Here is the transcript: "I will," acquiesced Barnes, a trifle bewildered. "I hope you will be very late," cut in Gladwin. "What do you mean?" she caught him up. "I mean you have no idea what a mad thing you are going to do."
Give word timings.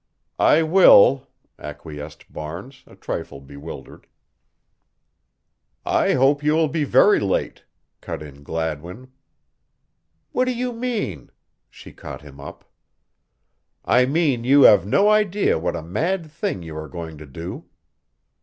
"I 0.39 0.63
will," 0.63 1.27
acquiesced 1.59 2.33
Barnes, 2.33 2.83
a 2.87 2.95
trifle 2.95 3.39
bewildered. 3.39 4.07
"I 5.85 6.13
hope 6.13 6.41
you 6.41 6.53
will 6.53 6.69
be 6.69 6.85
very 6.85 7.19
late," 7.19 7.65
cut 8.01 8.23
in 8.23 8.41
Gladwin. 8.41 9.11
"What 10.31 10.45
do 10.45 10.55
you 10.55 10.73
mean?" 10.73 11.29
she 11.69 11.93
caught 11.93 12.23
him 12.23 12.39
up. 12.39 12.65
"I 13.85 14.07
mean 14.07 14.43
you 14.43 14.63
have 14.63 14.87
no 14.87 15.07
idea 15.07 15.59
what 15.59 15.75
a 15.75 15.83
mad 15.83 16.31
thing 16.31 16.63
you 16.63 16.75
are 16.77 16.89
going 16.89 17.19
to 17.19 17.27
do." 17.27 17.65